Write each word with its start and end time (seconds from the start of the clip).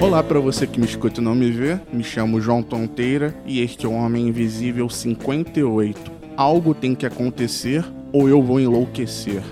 Olá 0.00 0.22
para 0.22 0.38
você 0.38 0.64
que 0.64 0.78
me 0.78 0.86
escuta 0.86 1.20
e 1.20 1.24
não 1.24 1.34
me 1.34 1.50
vê, 1.50 1.76
me 1.92 2.04
chamo 2.04 2.40
João 2.40 2.62
Tonteira 2.62 3.34
e 3.44 3.60
este 3.60 3.84
é 3.84 3.88
o 3.88 3.92
Homem 3.92 4.28
Invisível 4.28 4.88
58. 4.88 6.12
Algo 6.36 6.72
tem 6.72 6.94
que 6.94 7.04
acontecer 7.04 7.84
ou 8.12 8.28
eu 8.28 8.40
vou 8.40 8.60
enlouquecer. 8.60 9.42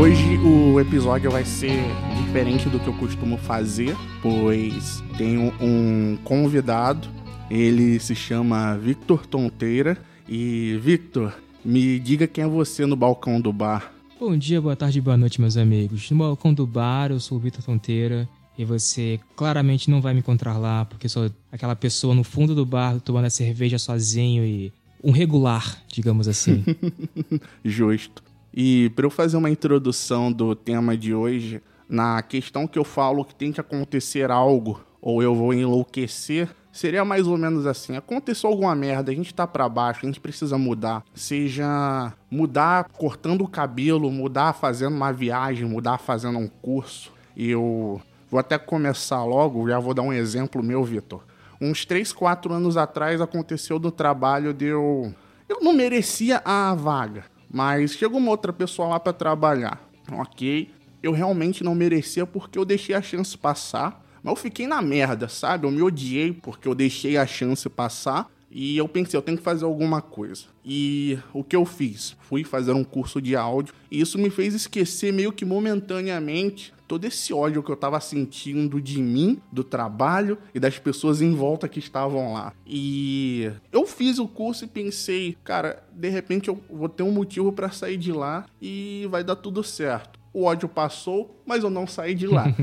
Hoje 0.00 0.38
o 0.38 0.80
episódio 0.80 1.30
vai 1.30 1.44
ser 1.44 1.78
diferente 2.24 2.70
do 2.70 2.80
que 2.80 2.86
eu 2.86 2.94
costumo 2.94 3.36
fazer, 3.36 3.94
pois 4.22 5.04
tenho 5.18 5.52
um 5.60 6.16
convidado. 6.24 7.06
Ele 7.50 8.00
se 8.00 8.14
chama 8.14 8.78
Victor 8.78 9.26
Tonteira. 9.26 9.98
E 10.26 10.78
Victor, 10.80 11.34
me 11.62 12.00
diga 12.00 12.26
quem 12.26 12.44
é 12.44 12.46
você 12.46 12.86
no 12.86 12.96
balcão 12.96 13.38
do 13.38 13.52
bar. 13.52 13.92
Bom 14.18 14.34
dia, 14.38 14.58
boa 14.58 14.74
tarde, 14.74 15.02
boa 15.02 15.18
noite, 15.18 15.38
meus 15.38 15.58
amigos. 15.58 16.10
No 16.10 16.16
balcão 16.16 16.54
do 16.54 16.66
bar, 16.66 17.10
eu 17.10 17.20
sou 17.20 17.36
o 17.36 17.40
Vitor 17.40 17.62
Tonteira. 17.62 18.26
E 18.56 18.64
você 18.64 19.20
claramente 19.36 19.90
não 19.90 20.00
vai 20.00 20.14
me 20.14 20.20
encontrar 20.20 20.56
lá, 20.56 20.86
porque 20.86 21.10
sou 21.10 21.30
aquela 21.52 21.76
pessoa 21.76 22.14
no 22.14 22.24
fundo 22.24 22.54
do 22.54 22.64
bar 22.64 22.98
tomando 23.00 23.26
a 23.26 23.30
cerveja 23.30 23.78
sozinho 23.78 24.46
e 24.46 24.72
um 25.04 25.10
regular, 25.10 25.76
digamos 25.88 26.26
assim. 26.26 26.64
Justo. 27.62 28.29
E 28.52 28.90
para 28.90 29.06
eu 29.06 29.10
fazer 29.10 29.36
uma 29.36 29.50
introdução 29.50 30.32
do 30.32 30.54
tema 30.54 30.96
de 30.96 31.14
hoje, 31.14 31.62
na 31.88 32.20
questão 32.22 32.66
que 32.66 32.78
eu 32.78 32.84
falo 32.84 33.24
que 33.24 33.34
tem 33.34 33.52
que 33.52 33.60
acontecer 33.60 34.30
algo 34.30 34.80
ou 35.00 35.22
eu 35.22 35.34
vou 35.34 35.54
enlouquecer, 35.54 36.48
seria 36.72 37.04
mais 37.04 37.26
ou 37.26 37.38
menos 37.38 37.66
assim: 37.66 37.96
aconteceu 37.96 38.50
alguma 38.50 38.74
merda, 38.74 39.12
a 39.12 39.14
gente 39.14 39.32
tá 39.32 39.46
para 39.46 39.68
baixo, 39.68 40.00
a 40.02 40.06
gente 40.06 40.20
precisa 40.20 40.58
mudar. 40.58 41.04
Seja 41.14 42.12
mudar 42.30 42.88
cortando 42.92 43.42
o 43.42 43.48
cabelo, 43.48 44.10
mudar 44.10 44.52
fazendo 44.52 44.94
uma 44.94 45.12
viagem, 45.12 45.66
mudar 45.66 45.98
fazendo 45.98 46.38
um 46.38 46.48
curso. 46.48 47.12
Eu 47.36 48.00
vou 48.28 48.40
até 48.40 48.58
começar 48.58 49.24
logo, 49.24 49.68
já 49.68 49.78
vou 49.78 49.94
dar 49.94 50.02
um 50.02 50.12
exemplo 50.12 50.62
meu, 50.62 50.84
Vitor. 50.84 51.22
Uns 51.60 51.84
3, 51.84 52.12
4 52.12 52.52
anos 52.52 52.76
atrás 52.76 53.20
aconteceu 53.20 53.78
do 53.78 53.90
trabalho 53.90 54.52
de 54.52 54.66
eu. 54.66 55.14
Eu 55.48 55.60
não 55.60 55.72
merecia 55.72 56.40
a 56.44 56.74
vaga 56.74 57.24
mas 57.50 57.92
chegou 57.92 58.18
uma 58.18 58.30
outra 58.30 58.52
pessoa 58.52 58.88
lá 58.88 59.00
para 59.00 59.12
trabalhar. 59.12 59.80
Ok, 60.12 60.70
eu 61.02 61.12
realmente 61.12 61.64
não 61.64 61.74
merecia 61.74 62.24
porque 62.24 62.58
eu 62.58 62.64
deixei 62.64 62.94
a 62.94 63.02
chance 63.02 63.36
passar. 63.36 64.04
Mas 64.22 64.32
eu 64.32 64.36
fiquei 64.36 64.66
na 64.66 64.82
merda, 64.82 65.28
sabe? 65.28 65.66
Eu 65.66 65.70
me 65.70 65.82
odiei 65.82 66.32
porque 66.32 66.68
eu 66.68 66.74
deixei 66.74 67.16
a 67.16 67.26
chance 67.26 67.68
passar. 67.68 68.30
E 68.50 68.76
eu 68.76 68.88
pensei, 68.88 69.16
eu 69.16 69.22
tenho 69.22 69.38
que 69.38 69.44
fazer 69.44 69.64
alguma 69.64 70.02
coisa. 70.02 70.44
E 70.64 71.18
o 71.32 71.42
que 71.42 71.56
eu 71.56 71.64
fiz? 71.64 72.16
Fui 72.20 72.44
fazer 72.44 72.72
um 72.72 72.84
curso 72.84 73.20
de 73.20 73.36
áudio. 73.36 73.72
E 73.90 74.00
isso 74.00 74.18
me 74.18 74.28
fez 74.28 74.54
esquecer 74.54 75.12
meio 75.12 75.32
que 75.32 75.44
momentaneamente 75.44 76.72
todo 76.90 77.04
esse 77.04 77.32
ódio 77.32 77.62
que 77.62 77.70
eu 77.70 77.76
tava 77.76 78.00
sentindo 78.00 78.80
de 78.80 79.00
mim, 79.00 79.40
do 79.52 79.62
trabalho 79.62 80.36
e 80.52 80.58
das 80.58 80.76
pessoas 80.76 81.22
em 81.22 81.32
volta 81.32 81.68
que 81.68 81.78
estavam 81.78 82.32
lá. 82.32 82.52
E 82.66 83.48
eu 83.70 83.86
fiz 83.86 84.18
o 84.18 84.26
curso 84.26 84.64
e 84.64 84.66
pensei, 84.66 85.38
cara, 85.44 85.84
de 85.92 86.08
repente 86.08 86.48
eu 86.48 86.60
vou 86.68 86.88
ter 86.88 87.04
um 87.04 87.12
motivo 87.12 87.52
para 87.52 87.70
sair 87.70 87.96
de 87.96 88.10
lá 88.10 88.44
e 88.60 89.06
vai 89.08 89.22
dar 89.22 89.36
tudo 89.36 89.62
certo. 89.62 90.18
O 90.32 90.42
ódio 90.42 90.68
passou, 90.68 91.40
mas 91.46 91.62
eu 91.62 91.70
não 91.70 91.86
saí 91.86 92.12
de 92.12 92.26
lá. 92.26 92.46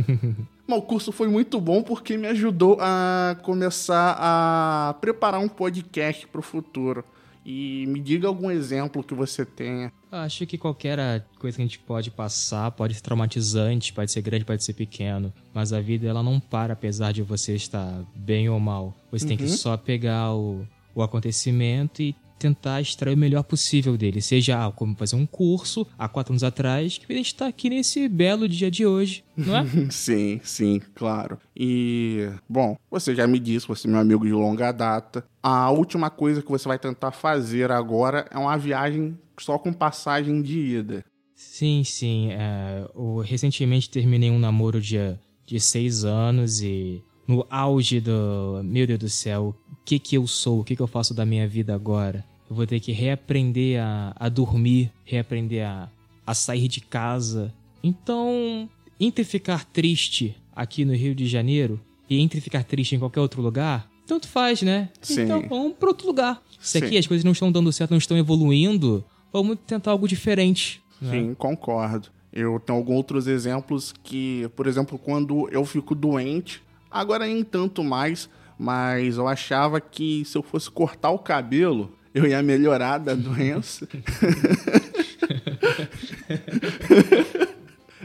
Mas 0.70 0.80
o 0.80 0.82
curso 0.82 1.14
foi 1.14 1.30
muito 1.30 1.62
bom 1.62 1.82
porque 1.82 2.18
me 2.18 2.28
ajudou 2.28 2.78
a 2.82 3.38
começar 3.42 4.18
a 4.20 4.94
preparar 5.00 5.40
um 5.40 5.48
podcast 5.48 6.28
para 6.28 6.40
o 6.40 6.44
futuro. 6.44 7.06
E 7.46 7.86
me 7.88 8.02
diga 8.02 8.28
algum 8.28 8.52
exemplo 8.52 9.02
que 9.02 9.14
você 9.14 9.46
tenha. 9.46 9.94
Acho 10.12 10.46
que 10.46 10.58
qualquer 10.58 11.26
coisa 11.38 11.58
que 11.58 11.62
a 11.62 11.66
gente 11.66 11.80
pode 11.80 12.10
passar 12.10 12.72
pode 12.72 12.94
ser 12.94 13.02
traumatizante, 13.02 13.92
pode 13.92 14.12
ser 14.12 14.22
grande, 14.22 14.46
pode 14.46 14.64
ser 14.64 14.74
pequeno. 14.74 15.34
Mas 15.54 15.74
a 15.74 15.82
vida 15.82 16.08
ela 16.08 16.24
não 16.24 16.40
para 16.40 16.74
apesar 16.74 17.12
de 17.12 17.22
você 17.22 17.56
estar 17.56 18.04
bem 18.16 18.48
ou 18.50 18.60
mal. 18.60 18.96
Você 19.12 19.26
uhum. 19.26 19.30
tem 19.30 19.38
que 19.38 19.44
uhum. 19.44 19.50
só 19.50 19.76
pegar 19.76 20.34
o, 20.34 20.66
o 20.96 21.04
acontecimento 21.04 22.02
e 22.02 22.16
tentar 22.38 22.82
extrair 22.82 23.16
o 23.16 23.18
melhor 23.18 23.44
possível 23.44 23.98
dele. 23.98 24.22
Seja 24.22 24.66
ah, 24.66 24.72
como 24.72 24.96
fazer 24.96 25.16
um 25.16 25.26
curso 25.26 25.88
há 25.98 26.08
quatro 26.08 26.34
anos 26.34 26.44
atrás, 26.44 26.98
que 26.98 27.12
a 27.12 27.16
gente 27.16 27.28
está 27.28 27.48
aqui 27.48 27.70
nesse 27.70 28.08
belo 28.08 28.48
dia 28.48 28.70
de 28.72 28.86
hoje, 28.86 29.24
não 29.36 29.56
é? 29.56 29.66
sim, 29.90 30.40
sim, 30.44 30.82
claro. 30.96 31.38
E, 31.56 32.30
bom, 32.48 32.78
você 32.90 33.16
já 33.16 33.28
me 33.28 33.40
disse, 33.40 33.68
você 33.68 33.88
é 33.88 33.92
meu 33.92 34.00
amigo 34.00 34.26
de 34.26 34.32
longa 34.32 34.72
data. 34.72 35.26
A 35.42 35.70
última 35.72 36.10
coisa 36.10 36.42
que 36.42 36.50
você 36.50 36.68
vai 36.68 36.80
tentar 36.80 37.12
fazer 37.12 37.72
agora 37.72 38.28
é 38.32 38.38
uma 38.38 38.58
viagem 38.58 39.18
só 39.40 39.58
com 39.58 39.72
passagem 39.72 40.42
de 40.42 40.60
ida. 40.60 41.06
Sim, 41.36 41.84
sim. 41.84 42.32
É, 42.32 42.90
eu 42.96 43.18
recentemente 43.18 43.90
terminei 43.90 44.32
um 44.32 44.40
namoro 44.40 44.82
de, 44.82 44.98
de 45.46 45.60
seis 45.60 46.04
anos 46.04 46.62
e 46.62 47.04
no 47.28 47.46
auge 47.50 48.00
do. 48.00 48.62
Meu 48.64 48.88
Deus 48.88 49.00
do 49.00 49.10
céu, 49.10 49.56
o 49.72 49.76
que 49.84 50.00
que 50.00 50.16
eu 50.16 50.26
sou? 50.26 50.62
O 50.62 50.64
que 50.64 50.76
que 50.76 50.82
eu 50.82 50.88
faço 50.88 51.14
da 51.14 51.26
minha 51.26 51.48
vida 51.48 51.76
agora? 51.76 52.24
Eu 52.50 52.56
vou 52.56 52.66
ter 52.66 52.80
que 52.80 52.92
reaprender 52.92 53.82
a, 53.82 54.16
a 54.16 54.30
dormir, 54.30 54.92
reaprender 55.04 55.68
a, 55.68 55.90
a 56.26 56.34
sair 56.34 56.68
de 56.68 56.80
casa. 56.80 57.54
Então, 57.84 58.70
entre 59.00 59.24
ficar 59.24 59.66
triste 59.66 60.36
aqui 60.56 60.86
no 60.86 60.96
Rio 60.96 61.14
de 61.14 61.28
Janeiro 61.28 61.80
e 62.10 62.20
entre 62.20 62.40
ficar 62.40 62.64
triste 62.64 62.96
em 62.96 63.00
qualquer 63.00 63.20
outro 63.20 63.42
lugar, 63.42 63.90
tanto 64.08 64.28
faz, 64.28 64.62
né? 64.62 64.90
Sim. 65.02 65.24
Então 65.24 65.46
vamos 65.48 65.74
para 65.74 65.90
outro 65.90 66.08
lugar. 66.08 66.42
Se 66.60 66.80
Sim. 66.80 66.86
aqui 66.86 66.98
as 66.98 67.06
coisas 67.06 67.24
não 67.24 67.34
estão 67.34 67.52
dando 67.52 67.72
certo, 67.72 67.92
não 67.92 67.98
estão 67.98 68.18
evoluindo, 68.18 69.04
vamos 69.32 69.58
tentar 69.68 69.92
algo 69.92 70.08
diferente. 70.08 70.82
Né? 71.02 71.12
Sim, 71.12 71.34
concordo. 71.36 72.08
Eu 72.32 72.60
tenho 72.60 72.78
alguns 72.78 72.96
outros 72.96 73.28
exemplos 73.28 73.94
que, 74.04 74.50
por 74.56 74.68
exemplo, 74.68 74.98
quando 74.98 75.50
eu 75.50 75.66
fico 75.66 75.94
doente, 75.94 76.62
Agora 76.90 77.26
nem 77.26 77.44
tanto 77.44 77.84
mais, 77.84 78.30
mas 78.58 79.18
eu 79.18 79.28
achava 79.28 79.82
que 79.82 80.24
se 80.26 80.38
eu 80.38 80.44
fosse 80.44 80.72
cortar 80.72 81.12
o 81.12 81.20
cabelo, 81.20 81.92
eu 82.14 82.26
ia 82.26 82.42
melhorar 82.42 82.98
da 82.98 83.14
doença. 83.16 83.88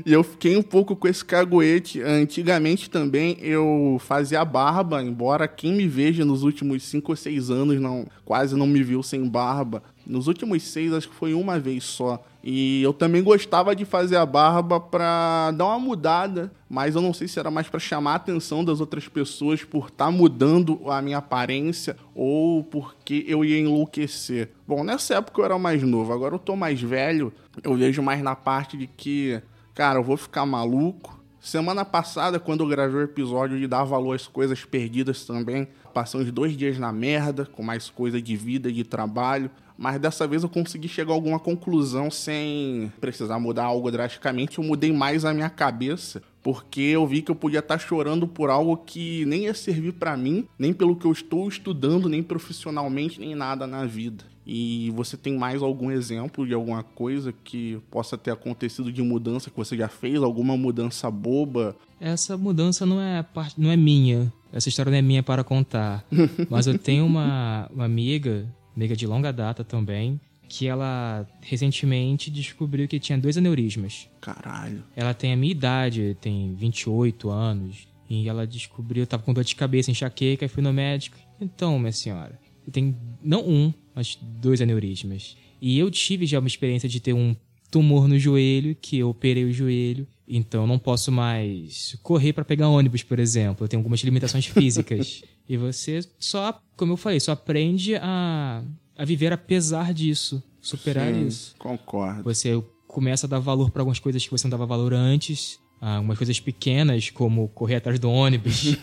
e 0.05 0.13
eu 0.13 0.23
fiquei 0.23 0.57
um 0.57 0.63
pouco 0.63 0.97
com 0.97 1.09
esse 1.09 1.25
caguete. 1.25 2.03
Antigamente 2.03 2.91
também 2.91 3.37
eu 3.41 3.99
fazia 4.01 4.45
barba, 4.45 5.03
embora 5.03 5.49
quem 5.49 5.73
me 5.73 5.87
veja 5.87 6.25
nos 6.25 6.43
últimos 6.43 6.83
5 6.85 7.13
ou 7.13 7.17
6 7.17 7.51
anos 7.51 7.81
não, 7.81 8.07
quase 8.25 8.57
não 8.57 8.67
me 8.67 8.83
viu 8.83 9.03
sem 9.03 9.27
barba. 9.29 9.83
Nos 10.07 10.27
últimos 10.27 10.63
seis, 10.63 10.93
acho 10.93 11.09
que 11.09 11.15
foi 11.15 11.35
uma 11.35 11.59
vez 11.59 11.85
só. 11.85 12.23
E 12.43 12.83
eu 12.83 12.93
também 12.93 13.23
gostava 13.23 13.75
de 13.75 13.85
fazer 13.85 14.17
a 14.17 14.27
barba 14.27 14.81
pra 14.81 15.53
dar 15.53 15.67
uma 15.67 15.79
mudada, 15.79 16.53
mas 16.69 16.97
eu 16.97 17.01
não 17.01 17.15
sei 17.15 17.29
se 17.29 17.39
era 17.39 17.53
mais 17.53 17.69
para 17.69 17.79
chamar 17.79 18.13
a 18.13 18.17
atenção 18.17 18.65
das 18.65 18.81
outras 18.81 19.07
pessoas 19.07 19.63
por 19.63 19.87
estar 19.87 20.07
tá 20.07 20.11
mudando 20.11 20.81
a 20.91 21.01
minha 21.01 21.19
aparência 21.19 21.97
ou 22.15 22.65
porque 22.65 23.25
eu 23.29 23.45
ia 23.45 23.61
enlouquecer. 23.61 24.51
Bom, 24.67 24.83
nessa 24.83 25.15
época 25.15 25.41
eu 25.41 25.45
era 25.45 25.59
mais 25.59 25.83
novo, 25.85 26.13
agora 26.13 26.35
eu 26.35 26.39
tô 26.39 26.57
mais 26.57 26.81
velho, 26.81 27.33
eu 27.63 27.77
vejo 27.77 28.03
mais 28.03 28.21
na 28.23 28.35
parte 28.35 28.77
de 28.77 28.89
que, 28.89 29.41
cara, 29.73 30.01
eu 30.01 30.05
vou 30.05 30.17
ficar 30.17 30.45
maluco. 30.45 31.21
Semana 31.41 31.85
passada, 31.85 32.41
quando 32.41 32.65
eu 32.65 32.69
gravei 32.69 33.01
o 33.01 33.05
episódio 33.05 33.59
de 33.59 33.67
dar 33.69 33.85
valor 33.85 34.15
às 34.15 34.27
coisas 34.27 34.65
perdidas 34.65 35.25
também, 35.25 35.69
passamos 35.93 36.31
dois 36.33 36.57
dias 36.57 36.79
na 36.79 36.93
merda, 36.93 37.45
com 37.45 37.63
mais 37.63 37.89
coisa 37.89 38.21
de 38.21 38.37
vida, 38.37 38.73
de 38.73 38.83
trabalho 38.85 39.51
mas 39.83 40.01
dessa 40.01 40.29
vez 40.29 40.45
eu 40.45 40.49
consegui 40.49 40.87
chegar 40.87 41.11
a 41.11 41.17
alguma 41.17 41.41
conclusão 41.41 42.09
sem 42.09 42.93
precisar 43.01 43.41
mudar 43.41 43.65
algo 43.65 43.91
drasticamente. 43.91 44.59
Eu 44.59 44.65
mudei 44.65 44.93
mais 44.93 45.25
a 45.25 45.35
minha 45.35 45.51
cabeça, 45.51 46.23
porque 46.41 46.81
eu 46.81 47.05
vi 47.05 47.21
que 47.21 47.33
eu 47.33 47.35
podia 47.35 47.59
estar 47.59 47.81
chorando 47.81 48.29
por 48.29 48.49
algo 48.49 48.77
que 48.77 49.25
nem 49.25 49.47
ia 49.47 49.55
servir 49.55 49.95
para 49.95 50.17
mim, 50.17 50.47
nem 50.57 50.73
pelo 50.73 50.95
que 50.95 51.05
eu 51.05 51.11
estou 51.11 51.49
estudando, 51.49 52.09
nem 52.09 52.23
profissionalmente, 52.23 53.19
nem 53.19 53.35
nada 53.35 53.67
na 53.67 53.85
vida. 53.85 54.23
E 54.47 54.93
você 54.95 55.17
tem 55.17 55.37
mais 55.37 55.61
algum 55.65 55.91
exemplo 55.91 56.47
de 56.47 56.55
alguma 56.55 56.85
coisa 56.85 57.35
que 57.43 57.81
possa 57.91 58.17
ter 58.17 58.31
acontecido 58.31 58.93
de 58.93 59.03
mudança 59.03 59.51
que 59.51 59.57
você 59.57 59.77
já 59.77 59.89
fez? 59.89 60.23
Alguma 60.23 60.57
mudança 60.57 61.11
boba? 61.11 61.75
Essa 62.01 62.37
mudança 62.37 62.87
não 62.87 63.01
é 63.01 63.21
parte, 63.21 63.61
não 63.61 63.69
é 63.69 63.77
minha. 63.77 64.33
Essa 64.53 64.69
história 64.69 64.91
não 64.93 64.99
é 64.99 65.03
minha 65.03 65.25
para 65.25 65.43
contar. 65.43 66.05
Mas 66.49 66.69
eu 66.69 66.79
tenho 66.79 67.05
uma, 67.05 67.69
uma 67.75 67.85
amiga 67.85 68.47
amiga 68.77 68.97
de 68.97 69.07
longa 69.07 69.33
data 69.33 69.63
também, 69.65 70.21
que 70.49 70.67
ela 70.67 71.27
recentemente 71.41 72.31
descobriu 72.31 72.87
que 72.87 73.01
tinha 73.01 73.17
dois 73.17 73.39
aneurismas. 73.39 74.09
Caralho. 74.21 74.85
Ela 74.95 75.15
tem 75.15 75.33
a 75.33 75.37
minha 75.37 75.51
idade, 75.51 76.17
tem 76.21 76.55
28 76.55 77.31
anos. 77.31 77.89
E 78.09 78.29
ela 78.29 78.47
descobriu, 78.47 79.07
tava 79.07 79.23
com 79.23 79.33
dor 79.33 79.45
de 79.45 79.57
cabeça, 79.57 79.91
enxaqueca, 79.91 80.45
e 80.45 80.49
fui 80.49 80.63
no 80.63 80.73
médico. 80.73 81.17
Então, 81.41 81.79
minha 81.79 81.93
senhora, 81.93 82.39
tem 82.71 82.95
não 83.23 83.49
um, 83.49 83.73
mas 83.95 84.19
dois 84.21 84.61
aneurismas. 84.61 85.37
E 85.61 85.79
eu 85.79 85.91
tive 85.91 86.27
já 86.27 86.39
uma 86.39 86.49
experiência 86.49 86.89
de 86.89 87.01
ter 87.01 87.15
um 87.15 87.35
tumor 87.71 88.07
no 88.07 88.19
joelho, 88.19 88.77
que 88.79 88.99
eu 88.99 89.09
operei 89.09 89.45
o 89.45 89.53
joelho, 89.53 90.07
então 90.29 90.67
não 90.67 90.79
posso 90.79 91.11
mais 91.11 91.97
correr 92.03 92.35
para 92.35 92.45
pegar 92.45 92.69
ônibus, 92.69 93.03
por 93.03 93.19
exemplo. 93.19 93.65
Eu 93.65 93.69
tenho 93.69 93.81
algumas 93.81 94.01
limitações 94.01 94.45
físicas. 94.45 95.23
e 95.49 95.57
você 95.57 96.01
só, 96.19 96.61
como 96.77 96.93
eu 96.93 96.97
falei, 96.97 97.21
só 97.21 97.33
aprende 97.33 97.97
a, 97.97 98.63
a 98.97 99.05
viver 99.05 99.33
apesar 99.33 99.93
disso, 99.93 100.43
superar 100.61 101.13
Sim, 101.13 101.27
isso. 101.27 101.55
Concordo. 101.59 102.23
Você 102.23 102.63
começa 102.87 103.27
a 103.27 103.29
dar 103.29 103.39
valor 103.39 103.71
para 103.71 103.83
algumas 103.83 103.99
coisas 103.99 104.25
que 104.25 104.31
você 104.31 104.47
não 104.47 104.51
dava 104.51 104.67
valor 104.67 104.93
antes. 104.93 105.61
Algumas 105.81 106.17
coisas 106.17 106.39
pequenas, 106.39 107.11
como 107.11 107.49
correr 107.49 107.75
atrás 107.77 107.99
do 107.99 108.09
ônibus. 108.09 108.77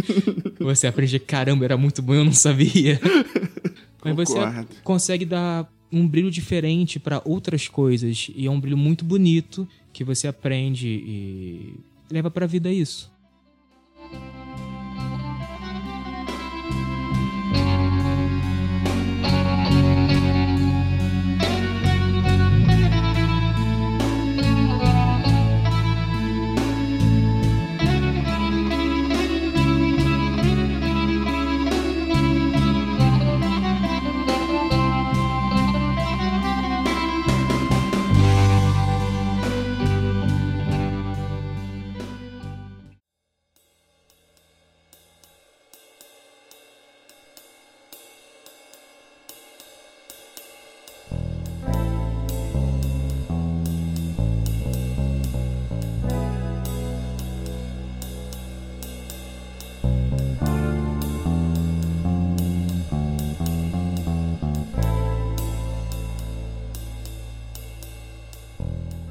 você 0.58 0.86
aprende, 0.86 1.18
caramba, 1.18 1.66
era 1.66 1.76
muito 1.76 2.00
bom, 2.00 2.14
eu 2.14 2.24
não 2.24 2.32
sabia. 2.32 2.98
Mas 4.02 4.16
você 4.16 4.32
Concordo. 4.32 4.68
consegue 4.82 5.26
dar 5.26 5.70
um 5.92 6.08
brilho 6.08 6.30
diferente 6.30 6.98
para 6.98 7.20
outras 7.22 7.68
coisas. 7.68 8.30
E 8.34 8.46
é 8.46 8.50
um 8.50 8.58
brilho 8.58 8.78
muito 8.78 9.04
bonito 9.04 9.68
que 9.92 10.02
você 10.02 10.26
aprende 10.26 10.88
e 10.88 11.74
leva 12.10 12.30
pra 12.30 12.46
vida 12.46 12.72
isso. 12.72 13.12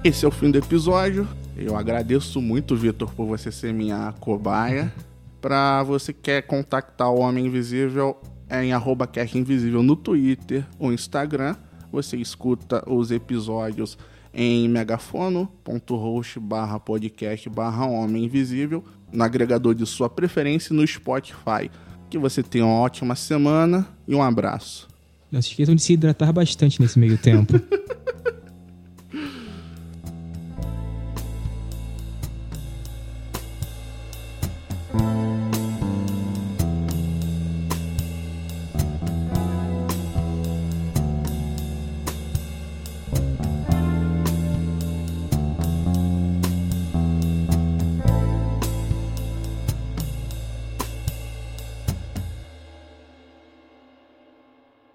Esse 0.08 0.24
é 0.24 0.28
o 0.30 0.32
fim 0.32 0.50
do 0.50 0.58
episódio. 0.58 1.28
Eu 1.58 1.76
agradeço 1.76 2.42
muito, 2.42 2.78
Vitor, 2.78 3.14
por 3.14 3.28
você 3.28 3.52
ser 3.52 3.74
minha 3.74 4.14
cobaia. 4.22 4.94
Pra 5.42 5.84
você 5.84 6.14
que 6.14 6.22
quer 6.22 6.44
contactar 6.44 7.12
o 7.12 7.20
Homem 7.20 7.48
Invisível, 7.48 8.16
é 8.50 8.64
em 8.64 8.72
arroba 8.72 9.10
Invisível 9.36 9.84
no 9.84 9.98
Twitter 9.98 10.66
ou 10.80 10.94
Instagram. 10.94 11.58
Você 11.92 12.16
escuta 12.16 12.90
os 12.90 13.12
episódios 13.12 13.98
em 14.34 14.70
megafono.host 14.70 16.40
barra 16.40 16.80
podcast 16.80 17.50
barra 17.50 17.86
Homem 17.86 18.24
Invisível, 18.24 18.86
no 19.12 19.26
agregador 19.26 19.76
de 19.76 19.86
sua 19.86 20.10
preferência 20.10 20.74
e 20.74 20.78
no 20.78 20.88
Spotify. 20.88 21.70
Que 22.10 22.18
você 22.18 22.42
tenha 22.42 22.66
uma 22.66 22.80
ótima 22.80 23.14
semana 23.14 23.86
e 24.08 24.16
um 24.16 24.24
abraço. 24.24 24.88
Não 25.30 25.42
se 25.42 25.50
esqueçam 25.50 25.76
de 25.76 25.82
se 25.82 25.92
hidratar 25.92 26.32
bastante 26.32 26.80
nesse 26.80 26.98
meio 26.98 27.18
tempo. 27.18 27.60